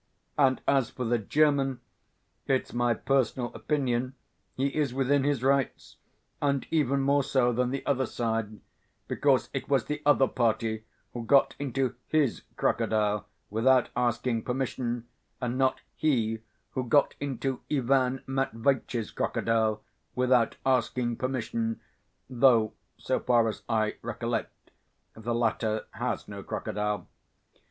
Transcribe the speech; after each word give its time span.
And 0.35 0.63
as 0.67 0.89
for 0.89 1.05
the 1.05 1.19
German, 1.19 1.79
it's 2.47 2.73
my 2.73 2.95
personal 2.95 3.53
opinion 3.53 4.15
he 4.55 4.69
is 4.69 4.95
within 4.95 5.23
his 5.23 5.43
rights, 5.43 5.97
and 6.41 6.65
even 6.71 7.01
more 7.01 7.21
so 7.23 7.53
than 7.53 7.69
the 7.69 7.85
other 7.85 8.07
side, 8.07 8.61
because 9.07 9.51
it 9.53 9.69
was 9.69 9.85
the 9.85 10.01
other 10.03 10.27
party 10.27 10.85
who 11.13 11.23
got 11.23 11.55
into 11.59 11.93
his 12.07 12.41
crocodile 12.57 13.27
without 13.51 13.89
asking 13.95 14.41
permission, 14.41 15.05
and 15.39 15.59
not 15.59 15.81
he 15.95 16.39
who 16.71 16.85
got 16.89 17.13
into 17.19 17.61
Ivan 17.71 18.23
Matveitch's 18.25 19.11
crocodile 19.11 19.83
without 20.15 20.57
asking 20.65 21.17
permission, 21.17 21.79
though, 22.27 22.73
so 22.97 23.19
far 23.19 23.47
as 23.47 23.61
I 23.69 23.97
recollect, 24.01 24.71
the 25.15 25.35
latter 25.35 25.85
has 25.91 26.27
no 26.27 26.41
crocodile. 26.41 27.07